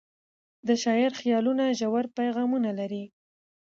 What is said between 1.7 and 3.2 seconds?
ژور پیغامونه لري.